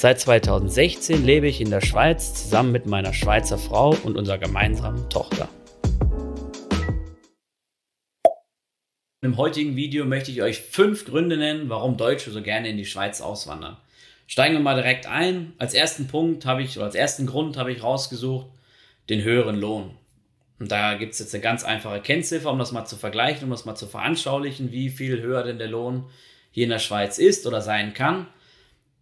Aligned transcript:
Seit 0.00 0.20
2016 0.20 1.24
lebe 1.24 1.48
ich 1.48 1.60
in 1.60 1.70
der 1.70 1.80
Schweiz 1.80 2.32
zusammen 2.32 2.70
mit 2.70 2.86
meiner 2.86 3.12
Schweizer 3.12 3.58
Frau 3.58 3.96
und 4.04 4.16
unserer 4.16 4.38
gemeinsamen 4.38 5.10
Tochter. 5.10 5.48
Im 9.22 9.36
heutigen 9.36 9.74
Video 9.74 10.04
möchte 10.04 10.30
ich 10.30 10.40
euch 10.40 10.60
fünf 10.60 11.04
Gründe 11.04 11.36
nennen, 11.36 11.68
warum 11.68 11.96
Deutsche 11.96 12.30
so 12.30 12.40
gerne 12.42 12.68
in 12.68 12.76
die 12.76 12.86
Schweiz 12.86 13.20
auswandern. 13.20 13.76
Steigen 14.28 14.54
wir 14.54 14.60
mal 14.60 14.76
direkt 14.76 15.08
ein. 15.08 15.54
Als 15.58 15.74
ersten 15.74 16.06
Punkt 16.06 16.46
habe 16.46 16.62
ich, 16.62 16.76
oder 16.76 16.86
als 16.86 16.94
ersten 16.94 17.26
Grund 17.26 17.56
habe 17.56 17.72
ich 17.72 17.82
rausgesucht, 17.82 18.46
den 19.10 19.24
höheren 19.24 19.56
Lohn. 19.56 19.96
Und 20.60 20.70
da 20.70 20.94
gibt 20.94 21.14
es 21.14 21.18
jetzt 21.18 21.34
eine 21.34 21.42
ganz 21.42 21.64
einfache 21.64 22.00
Kennziffer, 22.00 22.52
um 22.52 22.60
das 22.60 22.70
mal 22.70 22.84
zu 22.86 22.94
vergleichen, 22.94 23.46
um 23.46 23.50
das 23.50 23.64
mal 23.64 23.74
zu 23.74 23.88
veranschaulichen, 23.88 24.70
wie 24.70 24.90
viel 24.90 25.20
höher 25.20 25.42
denn 25.42 25.58
der 25.58 25.66
Lohn 25.66 26.04
hier 26.52 26.62
in 26.62 26.70
der 26.70 26.78
Schweiz 26.78 27.18
ist 27.18 27.48
oder 27.48 27.60
sein 27.60 27.94
kann. 27.94 28.28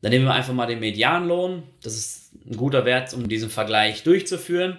Dann 0.02 0.12
nehmen 0.12 0.26
wir 0.26 0.34
einfach 0.34 0.52
mal 0.52 0.66
den 0.66 0.80
Medianlohn. 0.80 1.62
Das 1.82 1.94
ist 1.94 2.32
ein 2.46 2.56
guter 2.56 2.84
Wert, 2.84 3.12
um 3.14 3.28
diesen 3.28 3.50
Vergleich 3.50 4.02
durchzuführen. 4.02 4.78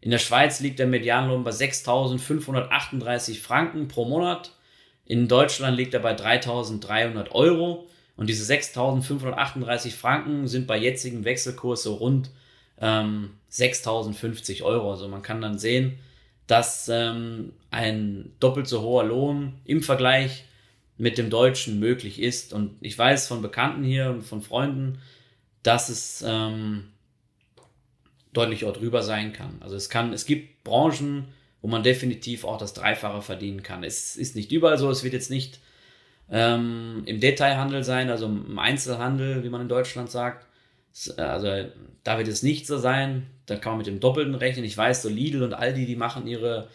In 0.00 0.10
der 0.10 0.18
Schweiz 0.18 0.60
liegt 0.60 0.78
der 0.78 0.86
Medianlohn 0.86 1.42
bei 1.42 1.50
6.538 1.50 3.40
Franken 3.40 3.88
pro 3.88 4.04
Monat. 4.04 4.52
In 5.06 5.26
Deutschland 5.26 5.76
liegt 5.76 5.94
er 5.94 6.00
bei 6.00 6.14
3.300 6.14 7.32
Euro. 7.32 7.88
Und 8.16 8.28
diese 8.28 8.52
6.538 8.52 9.92
Franken 9.92 10.48
sind 10.48 10.66
bei 10.66 10.76
jetzigem 10.76 11.24
Wechselkurs 11.24 11.86
rund 11.86 12.30
ähm, 12.80 13.30
6.050 13.50 14.62
Euro. 14.62 14.90
Also 14.90 15.08
man 15.08 15.22
kann 15.22 15.40
dann 15.40 15.58
sehen, 15.58 15.98
dass 16.46 16.88
ähm, 16.88 17.52
ein 17.70 18.32
doppelt 18.40 18.66
so 18.66 18.82
hoher 18.82 19.04
Lohn 19.04 19.54
im 19.64 19.82
Vergleich 19.82 20.44
mit 20.98 21.16
dem 21.16 21.30
Deutschen 21.30 21.78
möglich 21.78 22.20
ist. 22.20 22.52
Und 22.52 22.76
ich 22.80 22.98
weiß 22.98 23.28
von 23.28 23.40
Bekannten 23.40 23.84
hier 23.84 24.10
und 24.10 24.22
von 24.22 24.42
Freunden, 24.42 24.98
dass 25.62 25.88
es 25.88 26.24
ähm, 26.26 26.88
deutlich 28.32 28.64
auch 28.64 28.72
drüber 28.72 29.02
sein 29.02 29.32
kann. 29.32 29.56
Also 29.60 29.76
es 29.76 29.88
kann, 29.88 30.12
es 30.12 30.26
gibt 30.26 30.64
Branchen, 30.64 31.28
wo 31.62 31.68
man 31.68 31.82
definitiv 31.82 32.44
auch 32.44 32.58
das 32.58 32.74
Dreifache 32.74 33.22
verdienen 33.22 33.62
kann. 33.62 33.84
Es 33.84 34.16
ist 34.16 34.36
nicht 34.36 34.52
überall 34.52 34.78
so, 34.78 34.90
es 34.90 35.04
wird 35.04 35.14
jetzt 35.14 35.30
nicht 35.30 35.60
ähm, 36.30 37.02
im 37.06 37.20
Detailhandel 37.20 37.84
sein, 37.84 38.10
also 38.10 38.26
im 38.26 38.58
Einzelhandel, 38.58 39.44
wie 39.44 39.48
man 39.48 39.62
in 39.62 39.68
Deutschland 39.68 40.10
sagt. 40.10 40.46
Also 41.16 41.68
da 42.02 42.18
wird 42.18 42.28
es 42.28 42.42
nicht 42.42 42.66
so 42.66 42.76
sein. 42.78 43.26
Da 43.46 43.56
kann 43.56 43.72
man 43.72 43.78
mit 43.78 43.86
dem 43.86 44.00
Doppelten 44.00 44.34
rechnen. 44.34 44.64
Ich 44.64 44.76
weiß, 44.76 45.02
so 45.02 45.08
Lidl 45.08 45.42
und 45.42 45.54
Aldi, 45.54 45.86
die 45.86 45.96
machen 45.96 46.26
ihre, 46.26 46.68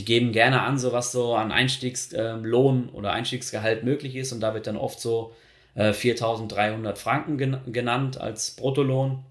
die 0.00 0.04
geben 0.06 0.32
gerne 0.32 0.62
an, 0.62 0.78
so 0.78 0.92
was 0.92 1.12
so 1.12 1.34
an 1.34 1.52
Einstiegslohn 1.52 2.88
ähm, 2.88 2.94
oder 2.94 3.12
Einstiegsgehalt 3.12 3.84
möglich 3.84 4.16
ist. 4.16 4.32
Und 4.32 4.40
da 4.40 4.54
wird 4.54 4.66
dann 4.66 4.78
oft 4.78 4.98
so 4.98 5.34
äh, 5.74 5.90
4.300 5.90 6.96
Franken 6.96 7.36
genannt 7.70 8.18
als 8.18 8.52
Bruttolohn. 8.52 9.22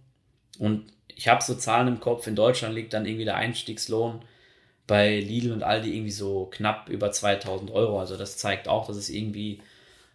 Und 0.60 0.86
ich 1.08 1.28
habe 1.28 1.44
so 1.44 1.56
Zahlen 1.56 1.88
im 1.88 2.00
Kopf. 2.00 2.28
In 2.28 2.36
Deutschland 2.36 2.76
liegt 2.76 2.94
dann 2.94 3.08
irgendwie 3.08 3.26
der 3.26 3.38
Einstiegslohn 3.38 4.22
bei 4.86 5.20
Lidl 5.20 5.54
und 5.54 5.64
Aldi 5.64 5.92
irgendwie 5.92 6.12
so 6.12 6.46
knapp 6.52 6.88
über 6.88 7.08
2.000 7.10 7.72
Euro. 7.72 8.00
Also 8.00 8.16
das 8.16 8.38
zeigt 8.38 8.68
auch, 8.68 8.86
dass 8.86 8.96
es 8.96 9.10
irgendwie 9.10 9.62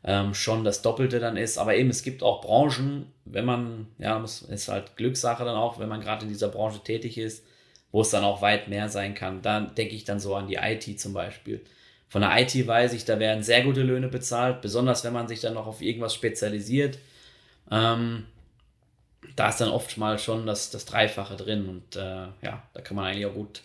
ähm, 0.04 0.34
schon 0.34 0.62
das 0.62 0.82
Doppelte 0.82 1.18
dann 1.18 1.36
ist. 1.36 1.58
Aber 1.58 1.74
eben, 1.74 1.90
es 1.90 2.04
gibt 2.04 2.22
auch 2.22 2.42
Branchen, 2.42 3.12
wenn 3.24 3.44
man, 3.44 3.88
ja, 3.98 4.20
muss, 4.20 4.42
ist 4.42 4.68
halt 4.68 4.96
Glückssache 4.96 5.44
dann 5.44 5.56
auch, 5.56 5.80
wenn 5.80 5.88
man 5.88 6.00
gerade 6.00 6.22
in 6.22 6.28
dieser 6.28 6.48
Branche 6.48 6.78
tätig 6.78 7.18
ist, 7.18 7.44
wo 7.94 8.00
es 8.00 8.10
dann 8.10 8.24
auch 8.24 8.42
weit 8.42 8.66
mehr 8.66 8.88
sein 8.88 9.14
kann. 9.14 9.40
Da 9.40 9.60
denke 9.60 9.94
ich 9.94 10.02
dann 10.02 10.18
so 10.18 10.34
an 10.34 10.48
die 10.48 10.56
IT 10.56 10.98
zum 10.98 11.12
Beispiel. 11.12 11.60
Von 12.08 12.22
der 12.22 12.36
IT 12.40 12.66
weiß 12.66 12.92
ich, 12.92 13.04
da 13.04 13.20
werden 13.20 13.44
sehr 13.44 13.62
gute 13.62 13.82
Löhne 13.84 14.08
bezahlt, 14.08 14.62
besonders 14.62 15.04
wenn 15.04 15.12
man 15.12 15.28
sich 15.28 15.40
dann 15.40 15.54
noch 15.54 15.68
auf 15.68 15.80
irgendwas 15.80 16.12
spezialisiert. 16.12 16.98
Ähm, 17.70 18.24
da 19.36 19.48
ist 19.48 19.60
dann 19.60 19.68
oft 19.68 19.96
mal 19.96 20.18
schon 20.18 20.44
das, 20.44 20.72
das 20.72 20.86
Dreifache 20.86 21.36
drin 21.36 21.68
und 21.68 21.94
äh, 21.94 22.26
ja, 22.42 22.64
da 22.72 22.80
kann 22.80 22.96
man 22.96 23.06
eigentlich 23.06 23.26
auch 23.26 23.34
gut, 23.34 23.62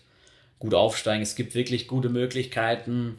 gut 0.59 0.75
aufsteigen. 0.75 1.23
Es 1.23 1.35
gibt 1.35 1.55
wirklich 1.55 1.87
gute 1.87 2.09
Möglichkeiten, 2.09 3.17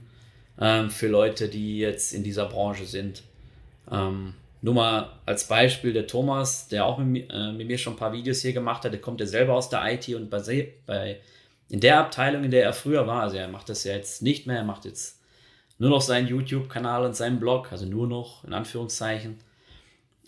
ähm, 0.60 0.90
für 0.90 1.08
Leute, 1.08 1.48
die 1.48 1.80
jetzt 1.80 2.12
in 2.12 2.22
dieser 2.22 2.46
Branche 2.46 2.84
sind. 2.84 3.24
Ähm, 3.90 4.34
nur 4.62 4.74
mal 4.74 5.18
als 5.26 5.48
Beispiel 5.48 5.92
der 5.92 6.06
Thomas, 6.06 6.68
der 6.68 6.84
auch 6.84 6.98
mit, 6.98 7.30
äh, 7.30 7.52
mit, 7.52 7.66
mir 7.66 7.78
schon 7.78 7.94
ein 7.94 7.98
paar 7.98 8.12
Videos 8.12 8.42
hier 8.42 8.52
gemacht 8.52 8.84
hat, 8.84 8.92
der 8.92 9.00
kommt 9.00 9.20
ja 9.20 9.26
selber 9.26 9.54
aus 9.54 9.68
der 9.70 9.84
IT 9.92 10.08
und 10.14 10.28
bei, 10.30 10.72
bei, 10.86 11.20
in 11.68 11.80
der 11.80 11.98
Abteilung, 11.98 12.44
in 12.44 12.50
der 12.50 12.64
er 12.64 12.72
früher 12.72 13.06
war, 13.06 13.22
also 13.22 13.36
er 13.36 13.48
macht 13.48 13.68
das 13.68 13.84
ja 13.84 13.94
jetzt 13.94 14.22
nicht 14.22 14.46
mehr, 14.46 14.58
er 14.58 14.64
macht 14.64 14.84
jetzt 14.84 15.20
nur 15.78 15.90
noch 15.90 16.02
seinen 16.02 16.28
YouTube-Kanal 16.28 17.06
und 17.06 17.16
seinen 17.16 17.40
Blog, 17.40 17.72
also 17.72 17.86
nur 17.86 18.06
noch 18.06 18.44
in 18.44 18.52
Anführungszeichen 18.52 19.38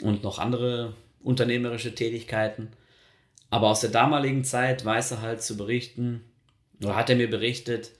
und 0.00 0.22
noch 0.22 0.38
andere 0.38 0.94
unternehmerische 1.22 1.94
Tätigkeiten. 1.94 2.70
Aber 3.50 3.68
aus 3.68 3.80
der 3.80 3.90
damaligen 3.90 4.44
Zeit 4.44 4.82
weiß 4.84 5.10
er 5.10 5.20
halt 5.20 5.42
zu 5.42 5.58
berichten, 5.58 6.24
oder 6.82 6.96
hat 6.96 7.10
er 7.10 7.16
mir 7.16 7.28
berichtet, 7.28 7.90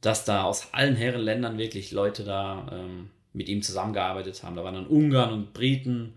dass 0.00 0.24
da 0.24 0.44
aus 0.44 0.68
allen 0.72 0.96
Herrenländern 0.96 1.58
wirklich 1.58 1.90
Leute 1.90 2.24
da 2.24 2.66
ähm, 2.72 3.10
mit 3.32 3.48
ihm 3.48 3.62
zusammengearbeitet 3.62 4.42
haben. 4.42 4.56
Da 4.56 4.64
waren 4.64 4.74
dann 4.74 4.86
Ungarn 4.86 5.32
und 5.32 5.52
Briten, 5.52 6.14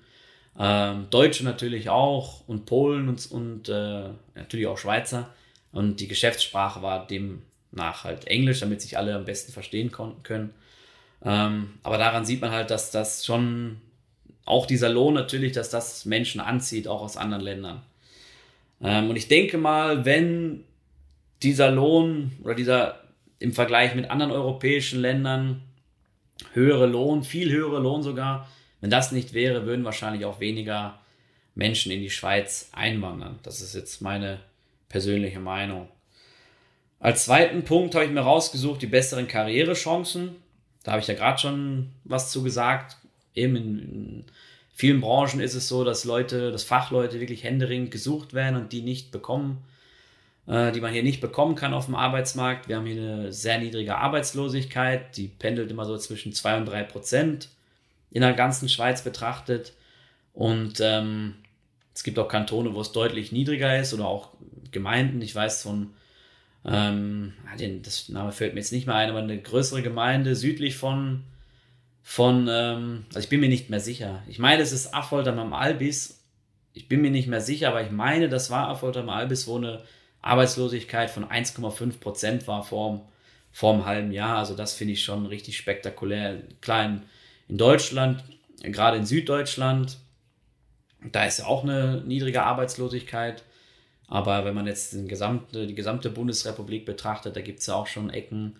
ähm, 0.59 1.07
Deutsche 1.09 1.43
natürlich 1.43 1.89
auch 1.89 2.47
und 2.47 2.65
Polen 2.65 3.09
und, 3.09 3.31
und 3.31 3.69
äh, 3.69 4.09
natürlich 4.35 4.67
auch 4.67 4.77
Schweizer. 4.77 5.29
Und 5.71 5.99
die 5.99 6.07
Geschäftssprache 6.07 6.81
war 6.81 7.07
demnach 7.07 8.03
halt 8.03 8.27
Englisch, 8.27 8.59
damit 8.59 8.81
sich 8.81 8.97
alle 8.97 9.15
am 9.15 9.25
besten 9.25 9.51
verstehen 9.51 9.91
können. 9.91 10.53
Ähm, 11.23 11.73
aber 11.83 11.97
daran 11.97 12.25
sieht 12.25 12.41
man 12.41 12.51
halt, 12.51 12.69
dass 12.69 12.91
das 12.91 13.25
schon 13.25 13.81
auch 14.45 14.65
dieser 14.65 14.89
Lohn 14.89 15.13
natürlich, 15.13 15.53
dass 15.53 15.69
das 15.69 16.05
Menschen 16.05 16.41
anzieht, 16.41 16.87
auch 16.87 17.01
aus 17.01 17.17
anderen 17.17 17.43
Ländern. 17.43 17.81
Ähm, 18.81 19.09
und 19.09 19.15
ich 19.15 19.27
denke 19.27 19.57
mal, 19.57 20.05
wenn 20.05 20.63
dieser 21.41 21.71
Lohn 21.71 22.31
oder 22.43 22.55
dieser 22.55 22.99
im 23.39 23.53
Vergleich 23.53 23.95
mit 23.95 24.09
anderen 24.09 24.31
europäischen 24.31 25.01
Ländern 25.01 25.61
höhere 26.53 26.87
Lohn, 26.87 27.23
viel 27.23 27.51
höhere 27.51 27.79
Lohn 27.79 28.03
sogar. 28.03 28.49
Wenn 28.81 28.89
das 28.89 29.11
nicht 29.11 29.33
wäre, 29.33 29.65
würden 29.65 29.85
wahrscheinlich 29.85 30.25
auch 30.25 30.39
weniger 30.39 30.99
Menschen 31.55 31.91
in 31.91 32.01
die 32.01 32.09
Schweiz 32.09 32.69
einwandern. 32.73 33.39
Das 33.43 33.61
ist 33.61 33.75
jetzt 33.75 34.01
meine 34.01 34.39
persönliche 34.89 35.39
Meinung. 35.39 35.87
Als 36.99 37.25
zweiten 37.25 37.63
Punkt 37.63 37.95
habe 37.95 38.05
ich 38.05 38.11
mir 38.11 38.21
rausgesucht, 38.21 38.81
die 38.81 38.87
besseren 38.87 39.27
Karrierechancen. 39.27 40.35
Da 40.83 40.93
habe 40.93 41.01
ich 41.01 41.07
ja 41.07 41.13
gerade 41.13 41.39
schon 41.39 41.89
was 42.03 42.31
zu 42.31 42.43
gesagt. 42.43 42.97
Eben 43.35 43.55
in, 43.55 44.25
vielen 44.73 45.01
Branchen 45.01 45.39
ist 45.39 45.53
es 45.53 45.67
so, 45.67 45.83
dass 45.83 46.05
Leute, 46.05 46.51
dass 46.51 46.63
Fachleute 46.63 47.19
wirklich 47.19 47.43
händeringend 47.43 47.91
gesucht 47.91 48.33
werden 48.33 48.55
und 48.55 48.71
die 48.71 48.81
nicht 48.81 49.11
bekommen 49.11 49.63
die 50.45 50.81
man 50.81 50.91
hier 50.91 51.03
nicht 51.03 51.21
bekommen 51.21 51.55
kann 51.55 51.73
auf 51.73 51.85
dem 51.85 51.95
Arbeitsmarkt. 51.95 52.67
Wir 52.67 52.75
haben 52.75 52.85
hier 52.85 53.01
eine 53.01 53.31
sehr 53.31 53.59
niedrige 53.59 53.95
Arbeitslosigkeit, 53.95 55.15
die 55.15 55.29
pendelt 55.29 55.71
immer 55.71 55.85
so 55.85 55.97
zwischen 55.97 56.33
2 56.33 56.57
und 56.57 56.65
3 56.65 56.83
Prozent 56.83 57.47
in 58.11 58.21
der 58.21 58.33
ganzen 58.33 58.67
Schweiz 58.67 59.03
betrachtet. 59.03 59.73
Und 60.33 60.79
ähm, 60.81 61.35
es 61.93 62.03
gibt 62.03 62.17
auch 62.19 62.27
Kantone, 62.27 62.73
wo 62.73 62.81
es 62.81 62.91
deutlich 62.91 63.31
niedriger 63.31 63.79
ist 63.79 63.93
oder 63.93 64.07
auch 64.07 64.29
Gemeinden. 64.71 65.21
Ich 65.21 65.35
weiß 65.35 65.61
von, 65.61 65.93
ähm, 66.65 67.33
das 67.83 68.09
Name 68.09 68.31
fällt 68.31 68.53
mir 68.53 68.59
jetzt 68.59 68.71
nicht 68.71 68.87
mehr 68.87 68.95
ein, 68.95 69.09
aber 69.09 69.19
eine 69.19 69.39
größere 69.39 69.81
Gemeinde 69.81 70.35
südlich 70.35 70.75
von, 70.75 71.23
von 72.01 72.47
ähm, 72.49 73.05
also 73.09 73.19
ich 73.19 73.29
bin 73.29 73.39
mir 73.39 73.49
nicht 73.49 73.69
mehr 73.69 73.79
sicher. 73.79 74.23
Ich 74.27 74.39
meine, 74.39 74.61
es 74.61 74.71
ist 74.71 74.93
Affolter 74.93 75.37
am 75.37 75.53
Albis. 75.53 76.23
Ich 76.73 76.87
bin 76.87 77.01
mir 77.01 77.11
nicht 77.11 77.27
mehr 77.27 77.41
sicher, 77.41 77.69
aber 77.69 77.83
ich 77.83 77.91
meine, 77.91 78.29
das 78.29 78.49
war 78.49 78.69
Affolter 78.69 79.01
am 79.01 79.09
Albis, 79.09 79.47
wo 79.47 79.57
eine 79.57 79.83
Arbeitslosigkeit 80.23 81.11
von 81.11 81.25
1,5 81.25 81.99
Prozent 81.99 82.47
war 82.47 82.63
vor, 82.63 83.07
einem 83.61 83.85
halben 83.85 84.11
Jahr. 84.11 84.37
Also 84.37 84.55
das 84.55 84.73
finde 84.73 84.93
ich 84.93 85.03
schon 85.03 85.27
richtig 85.27 85.57
spektakulär. 85.57 86.41
Klar, 86.61 86.85
in, 86.85 87.03
in 87.49 87.57
Deutschland, 87.57 88.23
gerade 88.63 88.97
in 88.97 89.05
Süddeutschland, 89.05 89.97
da 91.11 91.25
ist 91.25 91.39
ja 91.39 91.45
auch 91.45 91.63
eine 91.63 92.01
niedrige 92.05 92.43
Arbeitslosigkeit. 92.43 93.43
Aber 94.07 94.45
wenn 94.45 94.55
man 94.55 94.67
jetzt 94.67 94.93
den 94.93 95.07
gesamte, 95.07 95.67
die 95.67 95.75
gesamte 95.75 96.09
Bundesrepublik 96.09 96.85
betrachtet, 96.85 97.35
da 97.35 97.41
gibt 97.41 97.59
es 97.59 97.67
ja 97.67 97.75
auch 97.75 97.87
schon 97.87 98.09
Ecken, 98.09 98.57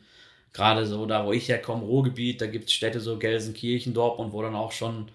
gerade 0.52 0.86
so 0.86 1.06
da, 1.06 1.26
wo 1.26 1.32
ich 1.32 1.50
herkomme, 1.50 1.84
Ruhrgebiet, 1.84 2.42
da 2.42 2.48
gibt 2.48 2.66
es 2.66 2.74
Städte 2.74 3.00
so 3.00 3.18
Gelsenkirchen, 3.18 3.94
Dortmund, 3.94 4.34
wo 4.34 4.42
dann 4.42 4.56
auch 4.56 4.72
schon 4.72 5.10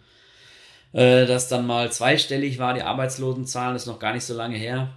äh, 0.92 1.26
das 1.26 1.48
dann 1.48 1.66
mal 1.66 1.92
zweistellig 1.92 2.58
war, 2.58 2.74
die 2.74 2.82
Arbeitslosenzahlen, 2.82 3.76
ist 3.76 3.86
noch 3.86 3.98
gar 3.98 4.14
nicht 4.14 4.24
so 4.24 4.34
lange 4.34 4.56
her. 4.56 4.90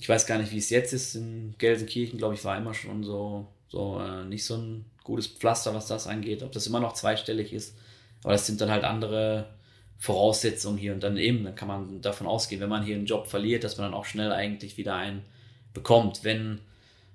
Ich 0.00 0.08
weiß 0.08 0.26
gar 0.26 0.38
nicht, 0.38 0.50
wie 0.50 0.58
es 0.58 0.70
jetzt 0.70 0.92
ist. 0.92 1.14
In 1.14 1.54
Gelsenkirchen, 1.58 2.18
glaube 2.18 2.34
ich, 2.34 2.44
war 2.44 2.56
immer 2.56 2.72
schon 2.72 3.04
so, 3.04 3.46
so 3.68 4.00
äh, 4.00 4.24
nicht 4.24 4.44
so 4.44 4.56
ein 4.56 4.86
gutes 5.04 5.26
Pflaster, 5.26 5.74
was 5.74 5.86
das 5.86 6.06
angeht. 6.06 6.42
Ob 6.42 6.52
das 6.52 6.66
immer 6.66 6.80
noch 6.80 6.94
zweistellig 6.94 7.52
ist. 7.52 7.76
Aber 8.24 8.32
das 8.32 8.46
sind 8.46 8.60
dann 8.60 8.70
halt 8.70 8.84
andere 8.84 9.50
Voraussetzungen 9.98 10.78
hier. 10.78 10.94
Und 10.94 11.02
dann 11.02 11.18
eben, 11.18 11.44
dann 11.44 11.54
kann 11.54 11.68
man 11.68 12.00
davon 12.00 12.26
ausgehen, 12.26 12.62
wenn 12.62 12.70
man 12.70 12.82
hier 12.82 12.96
einen 12.96 13.04
Job 13.04 13.26
verliert, 13.26 13.62
dass 13.62 13.76
man 13.76 13.90
dann 13.90 13.94
auch 13.94 14.06
schnell 14.06 14.32
eigentlich 14.32 14.78
wieder 14.78 14.96
einen 14.96 15.22
bekommt, 15.74 16.24
wenn 16.24 16.60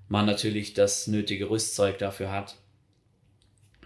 man 0.08 0.28
natürlich 0.28 0.76
das 0.76 1.08
nötige 1.08 1.50
Rüstzeug 1.50 1.98
dafür 1.98 2.32
hat. 2.32 2.56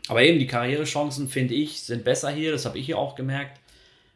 Aber 0.09 0.23
eben 0.23 0.39
die 0.39 0.47
Karrierechancen, 0.47 1.29
finde 1.29 1.53
ich, 1.53 1.83
sind 1.83 2.03
besser 2.03 2.31
hier. 2.31 2.51
Das 2.51 2.65
habe 2.65 2.77
ich 2.77 2.85
hier 2.85 2.97
auch 2.97 3.15
gemerkt. 3.15 3.61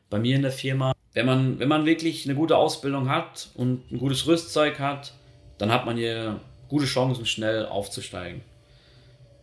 Bei 0.09 0.19
mir 0.19 0.35
in 0.35 0.41
der 0.41 0.51
Firma. 0.51 0.93
Wenn 1.13 1.25
man, 1.25 1.59
wenn 1.59 1.67
man 1.67 1.85
wirklich 1.85 2.25
eine 2.25 2.35
gute 2.35 2.57
Ausbildung 2.57 3.09
hat 3.09 3.49
und 3.53 3.91
ein 3.91 3.99
gutes 3.99 4.25
Rüstzeug 4.25 4.79
hat, 4.79 5.13
dann 5.57 5.71
hat 5.71 5.85
man 5.85 5.97
hier 5.97 6.39
gute 6.69 6.85
Chancen, 6.85 7.25
schnell 7.25 7.65
aufzusteigen. 7.65 8.41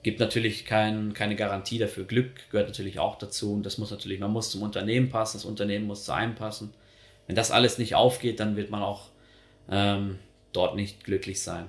Gibt 0.03 0.19
natürlich 0.19 0.65
kein, 0.65 1.13
keine 1.13 1.37
Garantie 1.37 1.79
dafür. 1.79 2.05
Glück 2.05 2.51
gehört 2.51 2.69
natürlich 2.69 2.99
auch 2.99 3.17
dazu. 3.17 3.53
Und 3.53 3.65
das 3.65 3.79
muss 3.79 3.91
natürlich, 3.91 4.19
man 4.19 4.33
muss 4.33 4.51
zum 4.51 4.63
Unternehmen 4.63 5.11
passen, 5.11 5.37
das 5.37 5.45
Unternehmen 5.45 5.87
muss 5.87 6.05
zu 6.05 6.13
einem 6.13 6.35
passen. 6.35 6.73
Wenn 7.27 7.37
das 7.37 7.51
alles 7.51 7.79
nicht 7.79 7.95
aufgeht, 7.95 8.41
dann 8.41 8.57
wird 8.57 8.71
man 8.71 8.83
auch 8.83 9.11
ähm, 9.71 10.19
dort 10.53 10.75
nicht 10.75 11.05
glücklich 11.05 11.43
sein. 11.43 11.69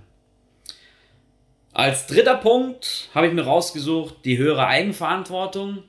Als 1.73 2.07
dritter 2.07 2.35
Punkt 2.35 3.09
habe 3.13 3.27
ich 3.27 3.33
mir 3.33 3.43
rausgesucht, 3.43 4.25
die 4.25 4.37
höhere 4.37 4.65
Eigenverantwortung. 4.65 5.83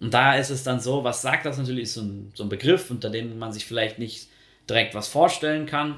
Und 0.00 0.14
da 0.14 0.36
ist 0.36 0.50
es 0.50 0.62
dann 0.62 0.80
so, 0.80 1.04
was 1.04 1.22
sagt 1.22 1.44
das 1.44 1.58
natürlich, 1.58 1.84
ist 1.84 1.94
so 1.94 2.02
ein, 2.02 2.32
so 2.34 2.44
ein 2.44 2.48
Begriff, 2.48 2.90
unter 2.90 3.10
dem 3.10 3.38
man 3.38 3.52
sich 3.52 3.66
vielleicht 3.66 3.98
nicht 3.98 4.28
direkt 4.68 4.94
was 4.94 5.08
vorstellen 5.08 5.66
kann. 5.66 5.96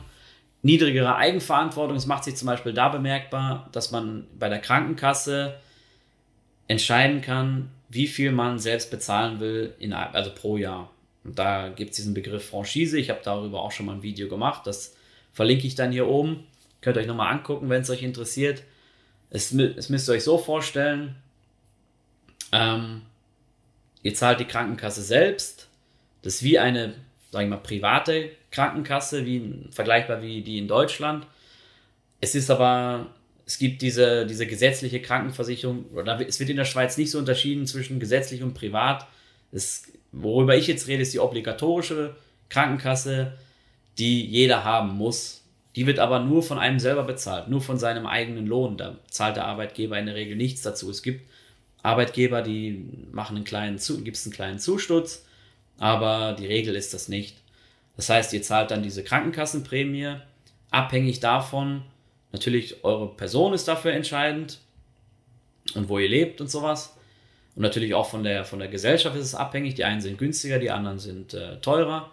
Niedrigere 0.62 1.17
Eigenverantwortung, 1.17 1.97
es 1.97 2.06
macht 2.06 2.25
sich 2.25 2.37
zum 2.37 2.47
Beispiel 2.47 2.73
da 2.73 2.88
bemerkbar, 2.88 3.69
dass 3.73 3.91
man 3.91 4.26
bei 4.38 4.49
der 4.49 4.58
Krankenkasse 4.58 5.55
entscheiden 6.69 7.20
kann, 7.20 7.70
wie 7.88 8.06
viel 8.06 8.31
man 8.31 8.58
selbst 8.58 8.91
bezahlen 8.91 9.41
will, 9.41 9.75
in, 9.79 9.93
also 9.93 10.31
pro 10.35 10.56
Jahr. 10.56 10.91
Und 11.25 11.38
da 11.38 11.69
gibt 11.69 11.91
es 11.91 11.96
diesen 11.96 12.14
Begriff 12.14 12.49
Franchise. 12.49 12.99
Ich 12.99 13.11
habe 13.11 13.20
darüber 13.23 13.62
auch 13.62 13.73
schon 13.73 13.87
mal 13.87 13.94
ein 13.94 14.03
Video 14.03 14.29
gemacht. 14.29 14.67
Das 14.67 14.96
verlinke 15.32 15.67
ich 15.67 15.75
dann 15.75 15.93
hier 15.93 16.06
oben. 16.06 16.46
Könnt 16.81 16.96
ihr 16.96 17.00
euch 17.00 17.06
nochmal 17.06 17.32
angucken, 17.32 17.69
wenn 17.69 17.82
es 17.82 17.91
euch 17.91 18.03
interessiert. 18.03 18.62
Es, 19.31 19.53
es 19.53 19.88
müsst 19.88 20.08
ihr 20.08 20.12
euch 20.12 20.25
so 20.25 20.38
vorstellen, 20.38 21.17
ähm, 22.53 23.03
ihr 24.02 24.14
zahlt 24.14 24.41
die 24.41 24.44
Krankenkasse 24.44 25.02
selbst. 25.02 25.69
Das 26.23 26.37
ist 26.37 26.43
wie 26.43 26.58
eine, 26.58 26.94
sage 27.31 27.44
ich 27.44 27.50
mal, 27.50 27.56
private 27.56 28.31
Krankenkasse, 28.50 29.25
wie, 29.26 29.67
vergleichbar 29.70 30.23
wie 30.23 30.43
die 30.43 30.58
in 30.58 30.69
Deutschland. 30.69 31.26
Es 32.20 32.35
ist 32.35 32.50
aber, 32.50 33.06
es 33.47 33.58
gibt 33.58 33.82
diese, 33.82 34.26
diese 34.26 34.47
gesetzliche 34.47 35.00
Krankenversicherung, 35.00 35.87
oder 35.94 36.20
es 36.26 36.41
wird 36.41 36.50
in 36.50 36.56
der 36.56 36.64
Schweiz 36.64 36.97
nicht 36.97 37.11
so 37.11 37.19
unterschieden 37.19 37.67
zwischen 37.67 38.00
gesetzlich 38.00 38.43
und 38.43 38.55
privat. 38.55 39.06
Es, 39.52 39.93
worüber 40.12 40.56
ich 40.56 40.67
jetzt 40.67 40.88
rede, 40.88 41.03
ist 41.03 41.14
die 41.14 41.20
obligatorische 41.20 42.17
Krankenkasse, 42.49 43.38
die 43.99 44.25
jeder 44.26 44.64
haben 44.64 44.96
muss. 44.96 45.44
Die 45.76 45.87
wird 45.87 46.00
aber 46.00 46.20
nur 46.20 46.43
von 46.43 46.58
einem 46.58 46.81
selber 46.81 47.05
bezahlt, 47.05 47.49
nur 47.49 47.61
von 47.61 47.79
seinem 47.79 48.06
eigenen 48.06 48.46
Lohn. 48.46 48.76
Da 48.76 48.99
zahlt 49.08 49.37
der 49.37 49.46
Arbeitgeber 49.46 49.99
in 49.99 50.06
der 50.06 50.17
Regel 50.17 50.37
nichts 50.37 50.62
dazu. 50.62 50.91
Es 50.91 51.03
gibt 51.03 51.23
Arbeitgeber, 51.82 52.43
die 52.43 52.87
machen 53.12 53.37
einen 53.37 53.44
kleinen, 53.44 53.79
gibt 54.05 54.17
es 54.17 54.27
einen 54.27 54.35
kleinen 54.35 54.59
Zusturz, 54.59 55.25
aber 55.79 56.35
die 56.38 56.47
Regel 56.47 56.77
ist 56.77 56.93
das 56.93 57.09
nicht. 57.09 57.37
Das 57.97 58.09
heißt, 58.09 58.32
ihr 58.32 58.43
zahlt 58.43 58.71
dann 58.71 58.82
diese 58.82 59.03
Krankenkassenprämie, 59.03 60.17
abhängig 60.71 61.21
davon, 61.21 61.82
natürlich 62.32 62.85
eure 62.85 63.15
Person 63.15 63.55
ist 63.55 63.67
dafür 63.69 63.93
entscheidend 63.93 64.61
und 65.75 65.88
wo 65.88 65.99
ihr 65.99 66.09
lebt 66.09 66.41
und 66.41 66.50
sowas. 66.50 66.97
Und 67.56 67.62
natürlich 67.62 67.94
auch 67.94 68.09
von 68.09 68.23
der, 68.23 68.44
von 68.44 68.59
der 68.59 68.69
Gesellschaft 68.69 69.17
ist 69.17 69.27
es 69.27 69.35
abhängig. 69.35 69.75
Die 69.75 69.85
einen 69.85 70.00
sind 70.00 70.19
günstiger, 70.19 70.59
die 70.59 70.71
anderen 70.71 70.99
sind 70.99 71.35
äh, 71.35 71.56
teurer. 71.61 72.12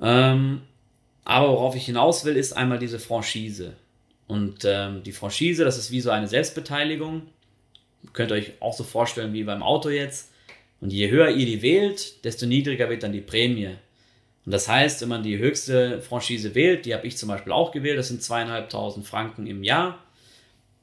Ähm, 0.00 0.62
aber 1.24 1.48
worauf 1.48 1.74
ich 1.74 1.86
hinaus 1.86 2.24
will, 2.24 2.36
ist 2.36 2.52
einmal 2.52 2.78
diese 2.78 2.98
Franchise. 2.98 3.74
Und 4.28 4.64
ähm, 4.64 5.02
die 5.02 5.12
Franchise, 5.12 5.64
das 5.64 5.76
ist 5.76 5.90
wie 5.90 6.00
so 6.00 6.10
eine 6.10 6.28
Selbstbeteiligung. 6.28 7.22
Könnt 8.12 8.30
ihr 8.30 8.36
euch 8.36 8.52
auch 8.60 8.74
so 8.74 8.84
vorstellen 8.84 9.32
wie 9.32 9.44
beim 9.44 9.62
Auto 9.62 9.88
jetzt. 9.88 10.30
Und 10.80 10.92
je 10.92 11.10
höher 11.10 11.30
ihr 11.30 11.46
die 11.46 11.62
wählt, 11.62 12.24
desto 12.24 12.46
niedriger 12.46 12.88
wird 12.88 13.02
dann 13.02 13.12
die 13.12 13.20
Prämie. 13.20 13.76
Und 14.46 14.52
das 14.52 14.68
heißt, 14.68 15.02
wenn 15.02 15.08
man 15.08 15.22
die 15.22 15.38
höchste 15.38 16.00
Franchise 16.00 16.54
wählt, 16.54 16.86
die 16.86 16.94
habe 16.94 17.06
ich 17.06 17.16
zum 17.16 17.28
Beispiel 17.28 17.52
auch 17.52 17.72
gewählt, 17.72 17.98
das 17.98 18.08
sind 18.08 18.22
zweieinhalbtausend 18.22 19.06
Franken 19.06 19.46
im 19.46 19.64
Jahr, 19.64 19.98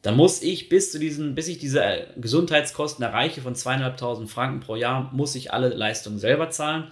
dann 0.02 0.18
muss 0.18 0.42
ich 0.44 0.68
bis 0.68 0.92
zu 0.92 1.00
diesen, 1.00 1.34
bis 1.34 1.48
ich 1.48 1.60
diese 1.60 1.82
äh, 1.82 2.06
Gesundheitskosten 2.18 3.06
erreiche 3.06 3.42
von 3.42 3.56
zweieinhalbtausend 3.56 4.30
Franken 4.30 4.60
pro 4.60 4.76
Jahr, 4.76 5.10
muss 5.14 5.34
ich 5.36 5.54
alle 5.54 5.70
Leistungen 5.70 6.20
selber 6.20 6.50
zahlen. 6.50 6.92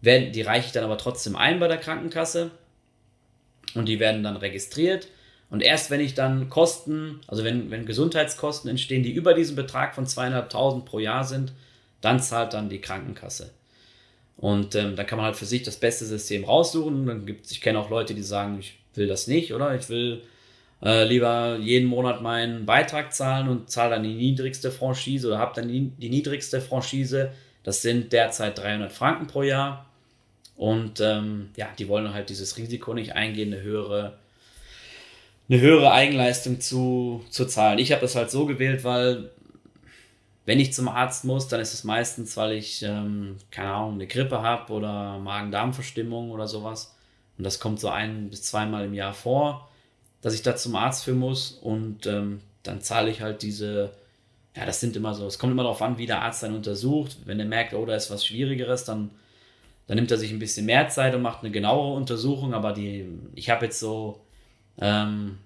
Die 0.00 0.42
reiche 0.42 0.66
ich 0.68 0.72
dann 0.72 0.84
aber 0.84 0.96
trotzdem 0.96 1.36
ein 1.36 1.60
bei 1.60 1.68
der 1.68 1.76
Krankenkasse 1.76 2.52
und 3.74 3.86
die 3.86 4.00
werden 4.00 4.22
dann 4.22 4.36
registriert. 4.36 5.08
Und 5.50 5.62
erst 5.62 5.90
wenn 5.90 6.00
ich 6.00 6.14
dann 6.14 6.50
Kosten, 6.50 7.20
also 7.26 7.42
wenn, 7.42 7.70
wenn 7.70 7.86
Gesundheitskosten 7.86 8.68
entstehen, 8.68 9.02
die 9.02 9.12
über 9.12 9.34
diesen 9.34 9.56
Betrag 9.56 9.94
von 9.94 10.06
zweieinhalbtausend 10.06 10.84
pro 10.84 10.98
Jahr 10.98 11.24
sind, 11.24 11.52
dann 12.00 12.20
zahlt 12.20 12.52
dann 12.52 12.68
die 12.68 12.80
Krankenkasse. 12.80 13.50
Und 14.36 14.74
ähm, 14.76 14.94
da 14.94 15.04
kann 15.04 15.16
man 15.16 15.26
halt 15.26 15.36
für 15.36 15.46
sich 15.46 15.64
das 15.64 15.76
beste 15.76 16.04
System 16.04 16.44
raussuchen. 16.44 17.06
Dann 17.06 17.26
gibt's, 17.26 17.50
ich 17.50 17.60
kenne 17.60 17.78
auch 17.78 17.90
Leute, 17.90 18.14
die 18.14 18.22
sagen, 18.22 18.58
ich 18.60 18.78
will 18.94 19.08
das 19.08 19.26
nicht, 19.26 19.52
oder? 19.52 19.74
Ich 19.74 19.88
will 19.88 20.22
äh, 20.82 21.04
lieber 21.04 21.56
jeden 21.56 21.88
Monat 21.88 22.22
meinen 22.22 22.64
Beitrag 22.64 23.12
zahlen 23.12 23.48
und 23.48 23.70
zahle 23.70 23.90
dann 23.90 24.04
die 24.04 24.14
niedrigste 24.14 24.70
Franchise 24.70 25.26
oder 25.26 25.38
habe 25.38 25.60
dann 25.60 25.68
die, 25.68 25.90
die 25.98 26.10
niedrigste 26.10 26.60
Franchise. 26.60 27.32
Das 27.64 27.82
sind 27.82 28.12
derzeit 28.12 28.58
300 28.58 28.92
Franken 28.92 29.26
pro 29.26 29.42
Jahr. 29.42 29.86
Und 30.56 31.00
ähm, 31.00 31.50
ja, 31.56 31.68
die 31.78 31.88
wollen 31.88 32.12
halt 32.12 32.30
dieses 32.30 32.56
Risiko 32.56 32.94
nicht 32.94 33.14
eingehen, 33.14 33.52
eine 33.52 33.62
höhere, 33.62 34.18
eine 35.48 35.60
höhere 35.60 35.92
Eigenleistung 35.92 36.60
zu, 36.60 37.24
zu 37.30 37.46
zahlen. 37.46 37.78
Ich 37.78 37.92
habe 37.92 38.02
das 38.02 38.14
halt 38.14 38.30
so 38.30 38.46
gewählt, 38.46 38.84
weil 38.84 39.30
wenn 40.44 40.60
ich 40.60 40.72
zum 40.72 40.88
Arzt 40.88 41.24
muss, 41.24 41.48
dann 41.48 41.60
ist 41.60 41.74
es 41.74 41.84
meistens, 41.84 42.36
weil 42.36 42.52
ich, 42.52 42.82
ähm, 42.82 43.36
keine 43.50 43.70
Ahnung, 43.72 43.94
eine 43.94 44.06
Grippe 44.06 44.42
habe 44.42 44.72
oder 44.72 45.18
Magen-Darm-Verstimmung 45.18 46.30
oder 46.30 46.48
sowas. 46.48 46.94
Und 47.36 47.44
das 47.44 47.60
kommt 47.60 47.80
so 47.80 47.88
ein 47.88 48.30
bis 48.30 48.42
zweimal 48.42 48.86
im 48.86 48.94
Jahr 48.94 49.14
vor, 49.14 49.68
dass 50.22 50.34
ich 50.34 50.42
da 50.42 50.56
zum 50.56 50.74
Arzt 50.76 51.04
für 51.04 51.14
muss. 51.14 51.52
Und 51.52 52.06
ähm, 52.06 52.40
dann 52.62 52.80
zahle 52.80 53.10
ich 53.10 53.20
halt 53.20 53.42
diese, 53.42 53.92
ja, 54.56 54.66
das 54.66 54.80
sind 54.80 54.96
immer 54.96 55.14
so, 55.14 55.26
es 55.26 55.38
kommt 55.38 55.52
immer 55.52 55.62
darauf 55.62 55.82
an, 55.82 55.98
wie 55.98 56.06
der 56.06 56.22
Arzt 56.22 56.42
dann 56.42 56.54
untersucht. 56.54 57.18
Wenn 57.24 57.40
er 57.40 57.46
merkt, 57.46 57.74
oh, 57.74 57.86
da 57.86 57.94
ist 57.94 58.10
was 58.10 58.26
Schwierigeres, 58.26 58.84
dann 58.84 59.10
dann 59.88 59.96
nimmt 59.96 60.10
er 60.10 60.18
sich 60.18 60.30
ein 60.30 60.38
bisschen 60.38 60.66
mehr 60.66 60.88
Zeit 60.90 61.14
und 61.14 61.22
macht 61.22 61.42
eine 61.42 61.50
genauere 61.50 61.94
Untersuchung, 61.94 62.52
aber 62.52 62.72
die, 62.72 63.06
ich 63.34 63.48
habe 63.48 63.64
jetzt 63.64 63.80
so 63.80 64.20
ähm, 64.80 65.38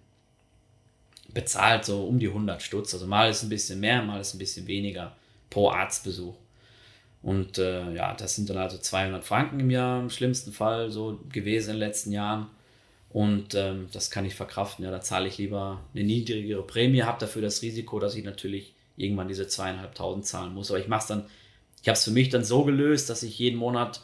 bezahlt 1.32 1.84
so 1.84 2.04
um 2.04 2.18
die 2.18 2.28
100 2.28 2.62
Stutz. 2.62 2.92
Also 2.94 3.06
mal 3.06 3.30
ist 3.30 3.42
ein 3.42 3.48
bisschen 3.48 3.80
mehr, 3.80 4.02
mal 4.02 4.20
ist 4.20 4.34
ein 4.34 4.38
bisschen 4.38 4.66
weniger 4.66 5.16
pro 5.50 5.70
Arztbesuch. 5.70 6.34
Und 7.22 7.58
äh, 7.58 7.92
ja, 7.94 8.14
das 8.14 8.34
sind 8.34 8.50
dann 8.50 8.58
also 8.58 8.78
200 8.78 9.24
Franken 9.24 9.60
im 9.60 9.70
Jahr 9.70 10.00
im 10.00 10.10
schlimmsten 10.10 10.52
Fall 10.52 10.90
so 10.90 11.20
gewesen 11.30 11.70
in 11.70 11.76
den 11.76 11.88
letzten 11.88 12.12
Jahren. 12.12 12.48
Und 13.10 13.54
ähm, 13.54 13.88
das 13.92 14.10
kann 14.10 14.24
ich 14.24 14.34
verkraften. 14.34 14.84
Ja, 14.84 14.90
da 14.90 15.00
zahle 15.00 15.28
ich 15.28 15.38
lieber 15.38 15.80
eine 15.94 16.04
niedrigere 16.04 16.62
Prämie, 16.62 17.02
habe 17.02 17.20
dafür 17.20 17.42
das 17.42 17.62
Risiko, 17.62 18.00
dass 18.00 18.14
ich 18.14 18.24
natürlich 18.24 18.74
irgendwann 18.96 19.28
diese 19.28 19.46
zweieinhalbtausend 19.46 20.26
zahlen 20.26 20.54
muss. 20.54 20.70
Aber 20.70 20.80
ich 20.80 20.88
mache 20.88 21.02
es 21.02 21.06
dann, 21.06 21.26
ich 21.82 21.88
habe 21.88 21.96
es 21.96 22.04
für 22.04 22.10
mich 22.10 22.30
dann 22.30 22.44
so 22.44 22.64
gelöst, 22.64 23.10
dass 23.10 23.22
ich 23.22 23.38
jeden 23.38 23.58
Monat 23.58 24.02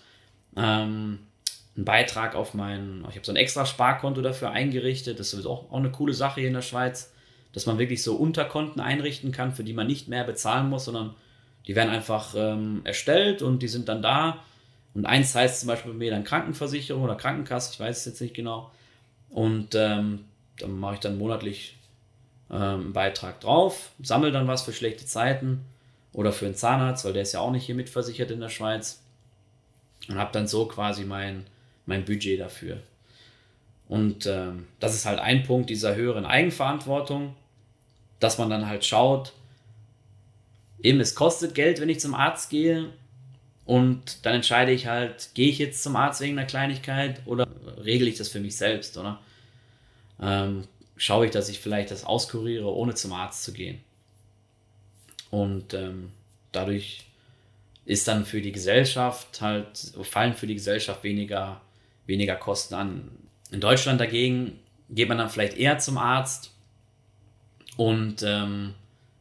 ähm, 0.57 1.21
einen 1.79 1.85
Beitrag 1.85 2.35
auf 2.35 2.55
mein, 2.55 3.05
ich 3.09 3.15
habe 3.15 3.25
so 3.25 3.31
ein 3.31 3.37
extra 3.37 3.65
Sparkonto 3.65 4.21
dafür 4.21 4.51
eingerichtet. 4.51 5.21
Das 5.21 5.33
ist 5.33 5.47
auch, 5.47 5.71
auch 5.71 5.77
eine 5.77 5.93
coole 5.93 6.13
Sache 6.13 6.41
hier 6.41 6.49
in 6.49 6.55
der 6.55 6.63
Schweiz, 6.63 7.13
dass 7.53 7.67
man 7.67 7.79
wirklich 7.79 8.03
so 8.03 8.17
Unterkonten 8.17 8.81
einrichten 8.81 9.31
kann, 9.31 9.53
für 9.53 9.63
die 9.63 9.73
man 9.75 9.87
nicht 9.87 10.09
mehr 10.09 10.25
bezahlen 10.25 10.69
muss, 10.69 10.87
sondern 10.87 11.15
die 11.69 11.77
werden 11.77 11.91
einfach 11.91 12.35
ähm, 12.37 12.81
erstellt 12.83 13.43
und 13.43 13.63
die 13.63 13.69
sind 13.69 13.89
dann 13.89 14.03
da. 14.03 14.43
Und 14.93 15.07
eins 15.07 15.33
heißt 15.37 15.61
zum 15.61 15.69
Beispiel 15.69 15.93
bei 15.93 15.99
mir 15.99 16.11
dann 16.11 16.25
Krankenversicherung 16.25 17.05
oder 17.05 17.15
Krankenkasse, 17.15 17.73
ich 17.73 17.79
weiß 17.79 17.99
es 17.99 18.05
jetzt 18.07 18.21
nicht 18.21 18.35
genau. 18.35 18.73
Und 19.31 19.77
ähm, 19.77 20.25
dann 20.59 20.81
mache 20.81 20.95
ich 20.95 21.01
dann 21.01 21.17
monatlich 21.17 21.77
ähm, 22.51 22.59
einen 22.59 22.93
Beitrag 22.93 23.41
drauf, 23.41 23.93
sammle 24.03 24.33
dann 24.33 24.49
was 24.49 24.63
für 24.63 24.73
schlechte 24.73 25.07
Zeiten 25.07 25.65
oder 26.13 26.33
für 26.33 26.47
einen 26.47 26.57
Zahnarzt, 26.57 27.05
weil 27.05 27.13
der 27.13 27.23
ist 27.23 27.35
ja 27.35 27.41
auch 27.41 27.53
nicht 27.53 27.67
hier 27.67 27.77
mitversichert 27.77 28.33
in 28.33 28.41
der 28.41 28.49
Schweiz 28.49 29.01
und 30.09 30.19
habe 30.19 30.33
dann 30.33 30.49
so 30.49 30.67
quasi 30.67 31.05
mein, 31.05 31.47
mein 31.89 32.05
Budget 32.05 32.41
dafür. 32.41 32.79
Und 33.89 34.27
ähm, 34.27 34.67
das 34.81 34.95
ist 34.95 35.07
halt 35.07 35.19
ein 35.19 35.43
Punkt 35.43 35.71
dieser 35.71 35.95
höheren 35.95 36.27
Eigenverantwortung, 36.27 37.35
dass 38.21 38.39
man 38.39 38.51
dann 38.51 38.69
halt 38.69 38.85
schaut, 38.85 39.33
eben 40.83 41.01
es 41.01 41.15
kostet 41.15 41.55
Geld, 41.55 41.81
wenn 41.81 41.89
ich 41.89 42.01
zum 42.01 42.15
Arzt 42.15 42.51
gehe 42.51 42.91
und 43.65 44.25
dann 44.25 44.35
entscheide 44.35 44.73
ich 44.73 44.87
halt, 44.87 45.31
gehe 45.35 45.49
ich 45.49 45.59
jetzt 45.59 45.83
zum 45.83 45.97
Arzt 45.97 46.21
wegen 46.21 46.39
einer 46.39 46.47
Kleinigkeit 46.47 47.21
oder 47.27 47.49
regle 47.79 48.09
ich 48.09 48.19
das 48.19 48.29
für 48.29 48.41
mich 48.41 48.57
selbst, 48.57 48.97
oder? 48.99 49.21
ähm, 50.21 50.65
schaue 50.97 51.27
ich, 51.27 51.33
dass 51.33 51.49
ich 51.49 51.61
vielleicht 51.61 51.91
das 51.91 52.05
auskuriere, 52.05 52.73
ohne 52.73 52.95
zum 52.95 53.13
Arzt 53.13 53.45
zu 53.45 53.53
gehen. 53.53 53.81
Und 55.31 55.75
ähm, 55.75 56.11
dadurch 56.53 57.05
ist 57.85 58.09
dann 58.09 58.25
für 58.25 58.41
die 58.41 58.53
Gesellschaft 58.53 59.41
halt, 59.41 59.93
fallen 60.03 60.35
für 60.35 60.47
die 60.47 60.55
Gesellschaft 60.55 61.05
weniger, 61.05 61.61
weniger 62.09 62.35
Kosten 62.35 62.75
an. 62.75 63.11
In 63.53 63.61
Deutschland 63.61 64.01
dagegen 64.01 64.59
geht 64.91 65.09
man 65.09 65.19
dann 65.19 65.31
vielleicht 65.31 65.57
eher 65.57 65.79
zum 65.79 65.99
Arzt 65.99 66.53
und 67.77 68.23
ähm, 68.25 68.75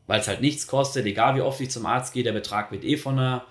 weil 0.07 0.21
es 0.21 0.27
halt 0.27 0.41
nichts 0.41 0.65
kostet, 0.65 1.05
egal 1.05 1.35
wie 1.35 1.41
oft 1.41 1.59
ich 1.61 1.69
zum 1.69 1.85
Arzt 1.85 2.13
gehe, 2.13 2.23
der 2.23 2.31
Betrag 2.31 2.71
wird 2.71 2.83
eh 2.83 2.97
von 2.97 3.17
der, 3.17 3.43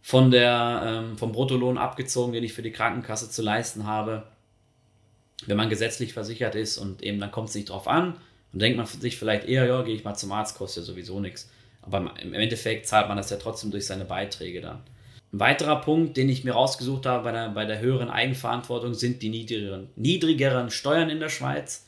von 0.00 0.30
der, 0.30 0.82
ähm, 0.84 1.18
vom 1.18 1.32
Bruttolohn 1.32 1.76
abgezogen, 1.76 2.32
den 2.32 2.44
ich 2.44 2.52
für 2.52 2.62
die 2.62 2.70
Krankenkasse 2.70 3.28
zu 3.28 3.42
leisten 3.42 3.86
habe. 3.86 4.22
Wenn 5.46 5.56
man 5.56 5.68
gesetzlich 5.68 6.12
versichert 6.12 6.54
ist 6.54 6.78
und 6.78 7.02
eben 7.02 7.18
dann 7.18 7.32
kommt 7.32 7.48
es 7.48 7.54
nicht 7.54 7.70
drauf 7.70 7.88
an, 7.88 8.16
dann 8.52 8.60
denkt 8.60 8.76
man 8.78 8.86
sich 8.86 9.18
vielleicht 9.18 9.46
eher, 9.46 9.66
ja, 9.66 9.82
gehe 9.82 9.94
ich 9.94 10.04
mal 10.04 10.14
zum 10.14 10.32
Arzt, 10.32 10.56
kostet 10.56 10.84
sowieso 10.84 11.18
nichts. 11.18 11.50
Aber 11.82 12.14
im 12.20 12.34
Endeffekt 12.34 12.86
zahlt 12.86 13.08
man 13.08 13.16
das 13.16 13.30
ja 13.30 13.36
trotzdem 13.36 13.70
durch 13.70 13.86
seine 13.86 14.04
Beiträge 14.04 14.60
dann. 14.60 14.82
Ein 15.32 15.40
weiterer 15.40 15.80
Punkt, 15.80 16.16
den 16.16 16.28
ich 16.28 16.44
mir 16.44 16.52
rausgesucht 16.52 17.06
habe 17.06 17.24
bei 17.24 17.32
der, 17.32 17.48
bei 17.50 17.64
der 17.64 17.80
höheren 17.80 18.10
Eigenverantwortung, 18.10 18.94
sind 18.94 19.22
die 19.22 19.28
niedrigeren, 19.28 19.88
niedrigeren 19.96 20.70
Steuern 20.70 21.08
in 21.08 21.20
der 21.20 21.28
Schweiz. 21.28 21.86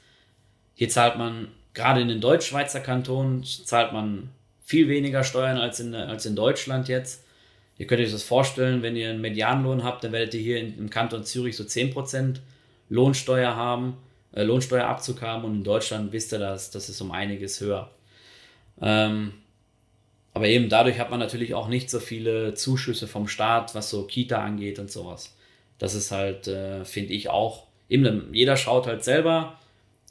Hier 0.75 0.88
zahlt 0.88 1.18
man, 1.18 1.49
gerade 1.75 2.00
in 2.00 2.08
den 2.08 2.20
Deutschschweizer 2.20 2.80
Kantonen, 2.80 3.42
zahlt 3.44 3.92
man 3.92 4.28
viel 4.64 4.88
weniger 4.88 5.25
Steuern 5.25 5.58
als 5.58 5.80
in, 5.80 5.94
als 5.94 6.25
in 6.25 6.37
Deutschland 6.37 6.88
jetzt. 6.88 7.25
Ihr 7.78 7.87
könnt 7.87 8.00
euch 8.00 8.12
das 8.12 8.22
vorstellen, 8.22 8.82
wenn 8.82 8.94
ihr 8.94 9.11
einen 9.11 9.20
Medianlohn 9.20 9.82
habt, 9.82 10.04
dann 10.04 10.12
werdet 10.12 10.34
ihr 10.34 10.40
hier 10.40 10.61
im 10.61 10.88
Kanton 10.88 11.25
Zürich 11.25 11.56
so 11.56 11.64
10% 11.64 12.37
Lohnsteuer 12.90 13.56
haben, 13.56 13.96
äh, 14.32 14.44
Lohnsteuerabzug 14.44 15.20
haben 15.20 15.44
und 15.44 15.54
in 15.56 15.64
Deutschland 15.64 16.12
wisst 16.12 16.32
ihr 16.32 16.38
das, 16.38 16.70
das 16.70 16.88
ist 16.88 17.00
um 17.00 17.11
einiges 17.11 17.61
höher. 17.61 17.90
Ähm, 18.80 19.32
aber 20.34 20.46
eben 20.46 20.68
dadurch 20.68 20.98
hat 20.98 21.10
man 21.10 21.20
natürlich 21.20 21.54
auch 21.54 21.68
nicht 21.68 21.90
so 21.90 22.00
viele 22.00 22.54
Zuschüsse 22.54 23.06
vom 23.06 23.28
Staat, 23.28 23.74
was 23.74 23.90
so 23.90 24.04
Kita 24.04 24.42
angeht 24.42 24.78
und 24.78 24.90
sowas. 24.90 25.36
Das 25.78 25.94
ist 25.94 26.10
halt, 26.10 26.48
äh, 26.48 26.84
finde 26.84 27.12
ich 27.12 27.28
auch, 27.28 27.66
eben 27.88 28.32
jeder 28.32 28.56
schaut 28.56 28.86
halt 28.86 29.04
selber, 29.04 29.58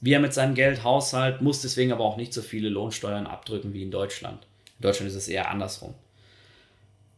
wie 0.02 0.14
er 0.14 0.20
mit 0.20 0.34
seinem 0.34 0.56
Geld 0.56 0.84
haushaltet, 0.84 1.42
muss 1.42 1.62
deswegen 1.62 1.92
aber 1.92 2.04
auch 2.04 2.18
nicht 2.18 2.34
so 2.34 2.42
viele 2.42 2.70
Lohnsteuern 2.70 3.28
abdrücken 3.28 3.74
wie 3.74 3.84
in 3.84 3.92
Deutschland. 3.92 4.44
In 4.80 4.84
Deutschland 4.84 5.10
ist 5.10 5.16
es 5.16 5.28
eher 5.28 5.50
andersrum. 5.50 5.94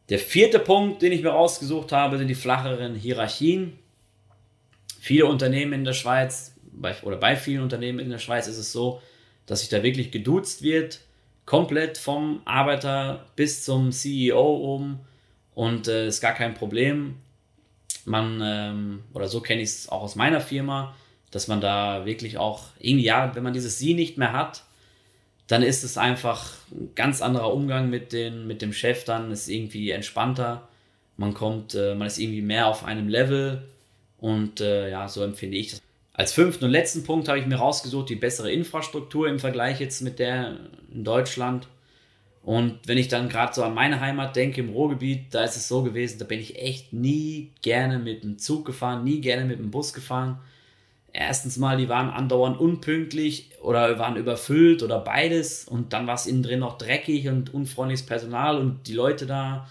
Der 0.10 0.20
vierte 0.20 0.60
Punkt, 0.60 1.02
den 1.02 1.14
ich 1.14 1.24
mir 1.24 1.30
rausgesucht 1.30 1.92
habe, 1.92 2.18
sind 2.18 2.28
die 2.28 2.36
flacheren 2.36 2.96
Hierarchien. 2.96 3.80
Viele 5.00 5.26
Unternehmen 5.26 5.74
in 5.74 5.84
der 5.86 5.94
Schweiz, 5.94 6.56
bei, 6.72 6.96
oder 7.04 7.18
bei 7.18 7.36
vielen 7.36 7.64
Unternehmen 7.64 8.00
in 8.00 8.10
der 8.10 8.20
Schweiz 8.20 8.48
ist 8.48 8.58
es 8.58 8.72
so, 8.72 9.02
dass 9.46 9.62
sich 9.62 9.70
da 9.70 9.82
wirklich 9.82 10.12
geduzt 10.12 10.62
wird 10.62 11.00
komplett 11.46 11.98
vom 11.98 12.42
Arbeiter 12.46 13.26
bis 13.36 13.64
zum 13.64 13.92
CEO 13.92 14.40
oben 14.40 15.00
und 15.54 15.88
äh, 15.88 16.08
ist 16.08 16.22
gar 16.22 16.34
kein 16.34 16.54
Problem. 16.54 17.16
Man, 18.06 18.42
ähm, 18.44 19.04
oder 19.14 19.28
so 19.28 19.42
kenne 19.42 19.62
ich 19.62 19.70
es 19.70 19.90
auch 19.90 20.02
aus 20.02 20.16
meiner 20.16 20.42
Firma, 20.42 20.96
dass 21.32 21.48
man 21.48 21.62
da 21.62 22.06
wirklich 22.06 22.38
auch 22.38 22.66
irgendwie, 22.80 23.06
ja, 23.06 23.36
wenn 23.36 23.44
man 23.44 23.54
dieses 23.54 23.80
Sie 23.80 23.94
nicht 23.94 24.18
mehr 24.18 24.34
hat, 24.34 24.64
dann 25.48 25.64
ist 25.64 25.84
es 25.84 25.98
einfach 25.98 26.52
ein 26.72 26.92
ganz 26.96 27.22
anderer 27.22 27.54
Umgang 27.54 27.90
mit, 27.90 28.14
den, 28.14 28.48
mit 28.48 28.62
dem 28.62 28.74
Chef, 28.74 29.04
dann 29.04 29.32
ist 29.32 29.50
irgendwie 29.50 29.92
entspannter. 29.92 30.68
Man 31.18 31.34
kommt, 31.34 31.76
äh, 31.76 31.96
man 31.96 32.08
ist 32.08 32.18
irgendwie 32.18 32.42
mehr 32.42 32.68
auf 32.68 32.86
einem 32.86 33.08
Level 33.08 33.64
und 34.18 34.62
äh, 34.62 34.90
ja, 34.90 35.08
so 35.08 35.24
empfinde 35.24 35.58
ich 35.58 35.72
das. 35.72 35.82
Als 36.14 36.32
fünften 36.32 36.66
und 36.66 36.72
letzten 36.72 37.04
Punkt 37.04 37.28
habe 37.28 37.40
ich 37.40 37.48
mir 37.48 37.56
rausgesucht, 37.56 38.08
die 38.10 38.16
bessere 38.16 38.52
Infrastruktur 38.52 39.28
im 39.28 39.40
Vergleich 39.40 39.80
jetzt 39.80 40.02
mit 40.02 40.20
der 40.20 40.58
in 40.94 41.04
Deutschland. 41.04 41.68
Und 42.44 42.80
wenn 42.86 43.00
ich 43.00 43.08
dann 43.08 43.30
gerade 43.30 43.54
so 43.54 43.64
an 43.64 43.74
meine 43.74 44.00
Heimat 44.00 44.36
denke, 44.36 44.62
im 44.62 44.70
Ruhrgebiet, 44.70 45.34
da 45.34 45.44
ist 45.44 45.56
es 45.56 45.68
so 45.68 45.82
gewesen, 45.82 46.20
da 46.20 46.26
bin 46.26 46.40
ich 46.40 46.62
echt 46.62 46.94
nie 46.94 47.52
gerne 47.64 47.98
mit 47.98 48.24
dem 48.24 48.38
Zug 48.38 48.66
gefahren, 48.66 49.04
nie 49.04 49.22
gerne 49.22 49.46
mit 49.46 49.58
dem 49.58 49.72
Bus 49.72 49.94
gefahren. 49.94 50.40
Erstens 51.14 51.58
mal, 51.58 51.78
die 51.78 51.90
waren 51.90 52.10
andauernd 52.10 52.60
unpünktlich 52.60 53.50
oder 53.62 53.98
waren 53.98 54.16
überfüllt 54.16 54.84
oder 54.84 55.00
beides. 55.00 55.66
Und 55.66 55.94
dann 55.94 56.06
war 56.06 56.16
es 56.16 56.28
innen 56.28 56.44
drin 56.44 56.60
noch 56.60 56.78
dreckig 56.78 57.28
und 57.28 57.54
unfreundliches 57.54 58.06
Personal 58.06 58.60
und 58.60 58.88
die 58.88 58.94
Leute 58.94 59.26
da 59.26 59.68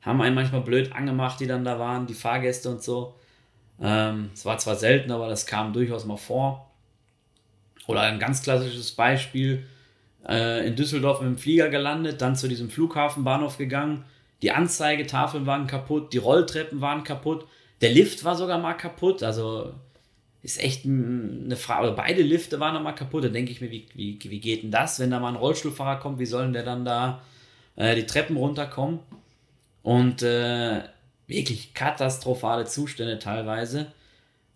haben 0.00 0.20
einen 0.20 0.34
manchmal 0.34 0.62
blöd 0.62 0.92
angemacht, 0.92 1.40
die 1.40 1.46
dann 1.46 1.64
da 1.64 1.78
waren, 1.78 2.06
die 2.06 2.14
Fahrgäste 2.14 2.70
und 2.70 2.82
so. 2.82 3.14
Ähm, 3.80 4.30
es 4.34 4.44
war 4.44 4.58
zwar 4.58 4.76
selten, 4.76 5.10
aber 5.10 5.28
das 5.28 5.46
kam 5.46 5.72
durchaus 5.72 6.04
mal 6.04 6.16
vor. 6.16 6.70
Oder 7.86 8.02
ein 8.02 8.18
ganz 8.18 8.42
klassisches 8.42 8.92
Beispiel, 8.92 9.66
äh, 10.26 10.66
in 10.66 10.76
Düsseldorf 10.76 11.20
mit 11.20 11.28
dem 11.28 11.38
Flieger 11.38 11.68
gelandet, 11.68 12.22
dann 12.22 12.36
zu 12.36 12.48
diesem 12.48 12.70
Flughafenbahnhof 12.70 13.58
gegangen. 13.58 14.04
Die 14.42 14.52
Anzeigetafeln 14.52 15.46
waren 15.46 15.66
kaputt, 15.66 16.12
die 16.12 16.18
Rolltreppen 16.18 16.80
waren 16.80 17.04
kaputt, 17.04 17.46
der 17.80 17.90
Lift 17.90 18.24
war 18.24 18.36
sogar 18.36 18.58
mal 18.58 18.74
kaputt. 18.74 19.22
Also 19.22 19.74
ist 20.42 20.62
echt 20.62 20.84
eine 20.84 21.56
Frage. 21.56 21.92
Beide 21.92 22.22
Lifte 22.22 22.60
waren 22.60 22.82
mal 22.82 22.92
kaputt. 22.92 23.24
Da 23.24 23.28
denke 23.28 23.50
ich 23.50 23.60
mir, 23.60 23.70
wie, 23.70 23.86
wie, 23.94 24.18
wie 24.22 24.40
geht 24.40 24.62
denn 24.62 24.70
das, 24.70 25.00
wenn 25.00 25.10
da 25.10 25.18
mal 25.18 25.28
ein 25.28 25.36
Rollstuhlfahrer 25.36 26.00
kommt? 26.00 26.18
Wie 26.18 26.26
soll 26.26 26.44
denn 26.44 26.52
der 26.52 26.64
dann 26.64 26.84
da 26.84 27.22
äh, 27.76 27.94
die 27.94 28.06
Treppen 28.06 28.36
runterkommen? 28.36 29.00
Und 29.82 30.22
äh, 30.22 30.82
wirklich 31.26 31.74
katastrophale 31.74 32.64
Zustände 32.66 33.18
teilweise. 33.18 33.86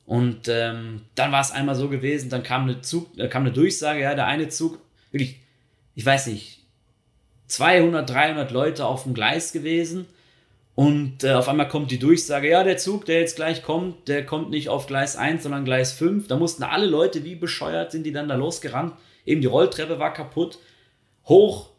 Und 0.06 0.48
ähm, 0.48 1.02
dann 1.14 1.32
war 1.32 1.42
es 1.42 1.50
einmal 1.50 1.74
so 1.74 1.88
gewesen, 1.88 2.30
dann 2.30 2.42
kam 2.42 2.62
eine, 2.62 2.80
Zug, 2.80 3.16
äh, 3.18 3.28
kam 3.28 3.42
eine 3.42 3.52
Durchsage, 3.52 4.00
ja, 4.00 4.14
der 4.14 4.26
eine 4.26 4.48
Zug, 4.48 4.78
wirklich, 5.10 5.40
ich 5.94 6.06
weiß 6.06 6.28
nicht, 6.28 6.64
200, 7.48 8.08
300 8.08 8.50
Leute 8.50 8.86
auf 8.86 9.02
dem 9.02 9.14
Gleis 9.14 9.52
gewesen. 9.52 10.06
Und 10.74 11.24
äh, 11.24 11.32
auf 11.32 11.48
einmal 11.48 11.68
kommt 11.68 11.90
die 11.90 11.98
Durchsage, 11.98 12.48
ja, 12.48 12.62
der 12.62 12.78
Zug, 12.78 13.04
der 13.04 13.20
jetzt 13.20 13.36
gleich 13.36 13.62
kommt, 13.62 14.06
der 14.08 14.24
kommt 14.24 14.50
nicht 14.50 14.68
auf 14.68 14.86
Gleis 14.86 15.16
1, 15.16 15.42
sondern 15.42 15.64
Gleis 15.64 15.92
5. 15.92 16.28
Da 16.28 16.36
mussten 16.36 16.62
alle 16.62 16.86
Leute, 16.86 17.24
wie 17.24 17.34
bescheuert 17.34 17.90
sind 17.90 18.04
die 18.04 18.12
dann 18.12 18.28
da 18.28 18.36
losgerannt. 18.36 18.94
Eben 19.26 19.40
die 19.40 19.48
Rolltreppe 19.48 19.98
war 19.98 20.12
kaputt. 20.12 20.58
Hoch 21.26 21.70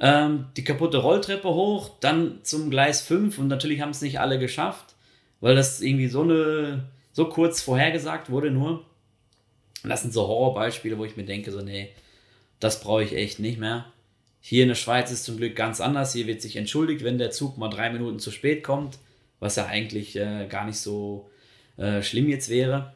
ähm, 0.00 0.46
die 0.56 0.64
kaputte 0.64 0.98
Rolltreppe 0.98 1.48
hoch, 1.48 1.90
dann 2.00 2.40
zum 2.42 2.70
Gleis 2.70 3.02
5 3.02 3.38
und 3.38 3.48
natürlich 3.48 3.80
haben 3.80 3.90
es 3.90 4.00
nicht 4.00 4.20
alle 4.20 4.38
geschafft, 4.38 4.94
weil 5.40 5.56
das 5.56 5.80
irgendwie 5.80 6.08
so 6.08 6.22
eine, 6.22 6.84
so 7.12 7.28
kurz 7.28 7.60
vorhergesagt 7.60 8.30
wurde 8.30 8.50
nur. 8.50 8.84
Das 9.84 10.02
sind 10.02 10.12
so 10.12 10.26
Horrorbeispiele, 10.26 10.98
wo 10.98 11.04
ich 11.04 11.16
mir 11.16 11.24
denke, 11.24 11.50
so, 11.52 11.60
nee, 11.60 11.90
das 12.60 12.80
brauche 12.80 13.04
ich 13.04 13.14
echt 13.14 13.38
nicht 13.38 13.58
mehr. 13.58 13.86
Hier 14.40 14.62
in 14.62 14.68
der 14.68 14.76
Schweiz 14.76 15.10
ist 15.10 15.24
zum 15.24 15.36
Glück 15.36 15.56
ganz 15.56 15.80
anders. 15.80 16.12
Hier 16.12 16.26
wird 16.26 16.42
sich 16.42 16.56
entschuldigt, 16.56 17.04
wenn 17.04 17.18
der 17.18 17.30
Zug 17.30 17.58
mal 17.58 17.68
drei 17.68 17.90
Minuten 17.90 18.18
zu 18.18 18.30
spät 18.30 18.62
kommt, 18.64 18.98
was 19.40 19.56
ja 19.56 19.66
eigentlich 19.66 20.16
äh, 20.16 20.46
gar 20.48 20.64
nicht 20.64 20.78
so 20.78 21.28
äh, 21.76 22.02
schlimm 22.02 22.28
jetzt 22.28 22.48
wäre. 22.48 22.92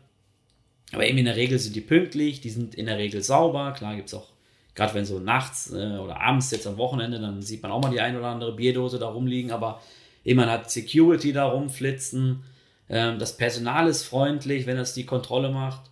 Aber 0.93 1.07
eben 1.07 1.19
in 1.19 1.25
der 1.25 1.37
Regel 1.37 1.59
sind 1.59 1.75
die 1.75 1.81
pünktlich, 1.81 2.41
die 2.41 2.51
sind 2.51 2.75
in 2.75 2.87
der 2.87 2.99
Regel 2.99 3.23
sauber. 3.23 3.73
Klar 3.73 3.97
gibt 3.97 4.09
es 4.09 4.15
auch 4.15 4.32
gerade 4.75 4.95
wenn 4.95 5.05
so 5.05 5.19
nachts 5.19 5.73
äh, 5.73 5.99
oder 5.99 6.21
abends 6.21 6.51
jetzt 6.51 6.67
am 6.67 6.77
Wochenende, 6.77 7.21
dann 7.21 7.43
sieht 7.43 7.63
man 7.63 7.73
auch 7.73 7.83
mal 7.83 7.91
die 7.91 8.01
ein 8.01 8.17
oder 8.17 8.29
andere 8.29 8.55
Bierdose 8.55 8.99
da 8.99 9.09
rumliegen, 9.09 9.51
aber 9.51 9.81
man 10.25 10.51
hat 10.51 10.71
Security 10.71 11.33
da 11.33 11.45
rumflitzen. 11.45 12.43
Ähm, 12.89 13.19
das 13.19 13.37
Personal 13.37 13.89
ist 13.89 14.05
freundlich, 14.05 14.67
wenn 14.67 14.79
es 14.79 14.95
die 14.95 15.07
Kontrolle 15.07 15.51
macht. 15.51 15.91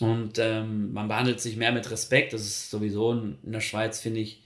Und 0.00 0.38
ähm, 0.38 0.92
man 0.92 1.08
behandelt 1.08 1.40
sich 1.40 1.56
mehr 1.56 1.72
mit 1.72 1.90
Respekt. 1.90 2.32
Das 2.32 2.42
ist 2.42 2.70
sowieso 2.70 3.12
in, 3.12 3.38
in 3.42 3.52
der 3.52 3.60
Schweiz, 3.60 4.00
finde 4.00 4.20
ich, 4.20 4.42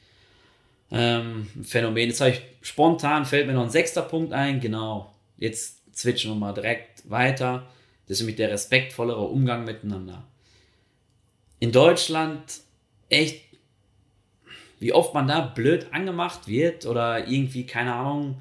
ähm, 0.91 1.49
ein 1.57 1.65
Phänomen. 1.65 2.09
Jetzt 2.09 2.21
habe 2.21 2.31
ich 2.31 2.43
spontan, 2.63 3.25
fällt 3.27 3.47
mir 3.47 3.55
noch 3.55 3.65
ein 3.65 3.71
sechster 3.71 4.03
Punkt 4.03 4.33
ein. 4.33 4.61
Genau, 4.61 5.15
jetzt 5.37 5.81
switchen 5.95 6.31
wir 6.31 6.37
mal 6.37 6.53
direkt 6.53 7.09
weiter. 7.11 7.67
Das 8.07 8.17
ist 8.17 8.21
nämlich 8.21 8.37
der 8.37 8.51
respektvollere 8.51 9.23
Umgang 9.23 9.65
miteinander. 9.65 10.25
In 11.61 11.73
Deutschland 11.73 12.43
echt, 13.13 13.45
wie 14.81 14.93
oft 14.93 15.15
man 15.15 15.29
da 15.29 15.41
blöd 15.41 15.87
angemacht 15.93 16.49
wird 16.49 16.87
oder 16.87 17.29
irgendwie, 17.29 17.67
keine 17.67 17.95
Ahnung, 17.95 18.39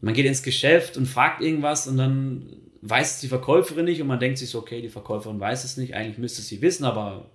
man 0.00 0.14
geht 0.14 0.26
ins 0.26 0.42
Geschäft 0.42 0.96
und 0.96 1.06
fragt 1.06 1.40
irgendwas 1.40 1.88
und 1.88 1.96
dann 1.96 2.46
weiß 2.82 3.14
es 3.14 3.20
die 3.20 3.28
Verkäuferin 3.28 3.86
nicht 3.86 4.02
und 4.02 4.06
man 4.06 4.20
denkt 4.20 4.38
sich 4.38 4.50
so, 4.50 4.58
okay, 4.58 4.82
die 4.82 4.90
Verkäuferin 4.90 5.40
weiß 5.40 5.64
es 5.64 5.76
nicht, 5.78 5.94
eigentlich 5.94 6.18
müsste 6.18 6.42
sie 6.42 6.60
wissen, 6.60 6.84
aber 6.84 7.30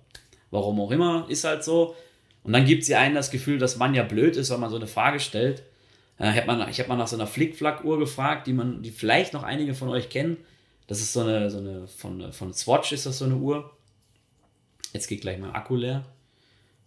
warum 0.50 0.80
auch 0.80 0.92
immer, 0.92 1.26
ist 1.28 1.44
halt 1.44 1.64
so. 1.64 1.96
Und 2.42 2.52
dann 2.52 2.64
gibt 2.64 2.84
sie 2.84 2.94
einen 2.94 3.14
das 3.14 3.30
Gefühl, 3.30 3.58
dass 3.58 3.76
man 3.76 3.94
ja 3.94 4.02
blöd 4.02 4.36
ist, 4.36 4.50
weil 4.50 4.58
man 4.58 4.70
so 4.70 4.76
eine 4.76 4.86
Frage 4.86 5.20
stellt. 5.20 5.62
Äh, 6.18 6.30
ich 6.30 6.36
habe 6.36 6.46
mal, 6.46 6.56
mal 6.88 6.96
nach 6.96 7.08
so 7.08 7.16
einer 7.16 7.26
Flickflack-Uhr 7.26 7.98
gefragt, 7.98 8.46
die 8.46 8.52
man, 8.52 8.82
die 8.82 8.90
vielleicht 8.90 9.32
noch 9.32 9.42
einige 9.42 9.74
von 9.74 9.88
euch 9.88 10.08
kennen. 10.08 10.36
Das 10.86 11.00
ist 11.00 11.12
so 11.12 11.20
eine, 11.20 11.50
so 11.50 11.58
eine 11.58 11.86
von, 11.88 12.32
von 12.32 12.54
Swatch 12.54 12.92
ist 12.92 13.06
das 13.06 13.18
so 13.18 13.24
eine 13.24 13.36
Uhr. 13.36 13.70
Jetzt 14.92 15.06
geht 15.06 15.20
gleich 15.20 15.38
mein 15.38 15.52
Akku 15.52 15.76
leer. 15.76 16.04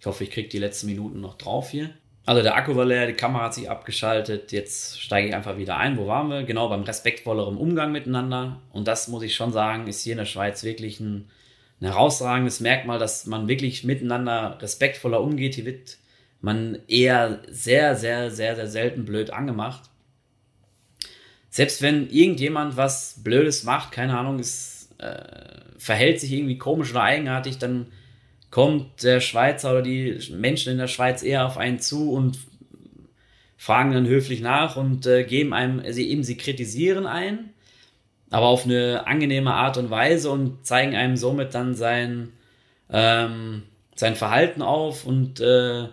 Ich 0.04 0.08
hoffe, 0.08 0.26
ich 0.26 0.32
kriege 0.32 0.50
die 0.50 0.60
letzten 0.60 0.88
Minuten 0.88 1.22
noch 1.22 1.38
drauf 1.38 1.70
hier. 1.70 1.92
Also 2.26 2.42
der 2.42 2.58
Akku 2.58 2.76
war 2.76 2.84
leer, 2.84 3.08
die 3.08 3.14
Kamera 3.14 3.46
hat 3.46 3.54
sich 3.54 3.70
abgeschaltet. 3.70 4.52
Jetzt 4.52 5.00
steige 5.02 5.30
ich 5.30 5.34
einfach 5.34 5.58
wieder 5.58 5.78
ein. 5.78 5.98
Wo 5.98 6.08
waren 6.08 6.28
wir? 6.28 6.44
Genau 6.44 6.68
beim 6.68 6.84
respektvolleren 6.84 7.56
Umgang 7.56 7.94
miteinander. 7.94 8.60
Und 8.74 8.90
das 8.90 9.08
muss 9.08 9.24
ich 9.24 9.34
schon 9.34 9.54
sagen, 9.54 9.88
ist 9.88 10.04
hier 10.04 10.12
in 10.12 10.18
der 10.18 10.26
Schweiz 10.26 10.62
wirklich 10.66 11.00
ein, 11.00 11.30
ein 11.80 11.86
herausragendes 11.86 12.60
Merkmal, 12.60 13.00
dass 13.00 13.28
man 13.28 13.48
wirklich 13.48 13.86
miteinander 13.86 14.58
respektvoller 14.62 15.22
umgeht. 15.22 15.56
Hier 15.56 15.64
wird 15.64 15.96
man 16.42 16.80
eher 16.90 17.40
sehr, 17.48 17.96
sehr, 17.96 18.30
sehr, 18.30 18.58
sehr 18.58 18.68
selten 18.68 19.06
blöd 19.06 19.30
angemacht. 19.30 19.90
Selbst 21.50 21.82
wenn 21.82 22.10
irgendjemand 22.10 22.76
was 22.76 23.22
Blödes 23.24 23.64
macht, 23.64 23.94
keine 23.94 24.18
Ahnung, 24.18 24.40
es 24.40 24.90
äh, 24.98 25.24
verhält 25.78 26.20
sich 26.20 26.34
irgendwie 26.34 26.58
komisch 26.58 26.92
oder 26.92 27.04
eigenartig, 27.04 27.58
dann 27.58 27.88
kommt 28.54 29.02
der 29.02 29.20
Schweizer 29.20 29.72
oder 29.72 29.82
die 29.82 30.20
Menschen 30.30 30.74
in 30.74 30.78
der 30.78 30.88
Schweiz 30.88 31.24
eher 31.24 31.48
auf 31.48 31.58
einen 31.58 31.80
zu 31.80 32.12
und 32.12 32.38
fragen 33.58 33.94
dann 33.94 34.06
höflich 34.06 34.42
nach 34.42 34.76
und 34.76 35.08
äh, 35.08 35.24
geben 35.24 35.56
einem, 35.56 35.82
sie 35.92 36.12
eben, 36.12 36.24
sie 36.24 36.38
kritisieren 36.38 37.08
einen, 37.08 37.50
aber 38.30 38.46
auf 38.46 38.66
eine 38.66 39.08
angenehme 39.08 39.56
Art 39.56 39.78
und 39.78 39.90
Weise 39.90 40.30
und 40.30 40.68
zeigen 40.68 40.96
einem 40.96 41.18
somit 41.18 41.56
dann 41.56 41.74
sein, 41.74 42.32
ähm, 42.92 43.64
sein 43.96 44.16
Verhalten 44.16 44.62
auf 44.62 45.08
und 45.08 45.40
äh, 45.40 45.88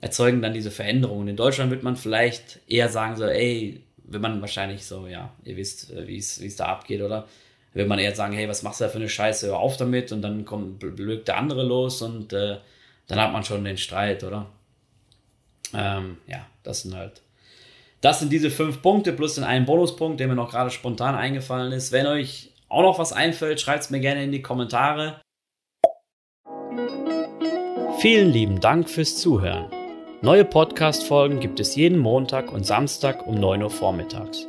erzeugen 0.00 0.40
dann 0.40 0.54
diese 0.54 0.70
Veränderungen. 0.70 1.28
In 1.28 1.36
Deutschland 1.36 1.70
wird 1.70 1.82
man 1.82 1.96
vielleicht 1.96 2.60
eher 2.68 2.88
sagen 2.88 3.16
so, 3.16 3.26
ey, 3.26 3.82
wenn 3.98 4.22
man 4.22 4.40
wahrscheinlich 4.40 4.86
so, 4.86 5.08
ja, 5.08 5.34
ihr 5.44 5.58
wisst, 5.58 5.92
äh, 5.92 6.06
wie 6.08 6.16
es 6.16 6.56
da 6.56 6.68
abgeht, 6.68 7.02
oder? 7.02 7.28
Wenn 7.74 7.88
man 7.88 7.98
eher 7.98 8.14
sagen, 8.14 8.34
hey, 8.34 8.48
was 8.48 8.62
machst 8.62 8.80
du 8.80 8.84
da 8.84 8.90
für 8.90 8.98
eine 8.98 9.08
Scheiße, 9.08 9.48
hör 9.48 9.58
auf 9.58 9.76
damit 9.76 10.12
und 10.12 10.22
dann 10.22 10.44
kommt, 10.44 10.78
blökt 10.78 11.28
der 11.28 11.38
andere 11.38 11.62
los 11.62 12.02
und 12.02 12.32
äh, 12.32 12.58
dann 13.08 13.20
hat 13.20 13.32
man 13.32 13.44
schon 13.44 13.64
den 13.64 13.78
Streit, 13.78 14.24
oder? 14.24 14.46
Ähm, 15.74 16.18
ja, 16.26 16.46
das 16.62 16.82
sind 16.82 16.94
halt 16.94 17.22
das 18.02 18.18
sind 18.18 18.32
diese 18.32 18.50
fünf 18.50 18.82
Punkte 18.82 19.12
plus 19.12 19.36
den 19.36 19.44
einen 19.44 19.64
Bonuspunkt, 19.64 20.20
der 20.20 20.26
mir 20.26 20.34
noch 20.34 20.50
gerade 20.50 20.70
spontan 20.70 21.14
eingefallen 21.14 21.72
ist. 21.72 21.92
Wenn 21.92 22.06
euch 22.06 22.50
auch 22.68 22.82
noch 22.82 22.98
was 22.98 23.12
einfällt, 23.12 23.60
schreibt 23.60 23.84
es 23.84 23.90
mir 23.90 24.00
gerne 24.00 24.24
in 24.24 24.32
die 24.32 24.42
Kommentare. 24.42 25.20
Vielen 28.00 28.32
lieben 28.32 28.60
Dank 28.60 28.90
fürs 28.90 29.16
Zuhören. 29.18 29.66
Neue 30.20 30.44
Podcast-Folgen 30.44 31.38
gibt 31.38 31.60
es 31.60 31.76
jeden 31.76 31.98
Montag 31.98 32.52
und 32.52 32.66
Samstag 32.66 33.24
um 33.26 33.36
9 33.36 33.62
Uhr 33.62 33.70
vormittags. 33.70 34.48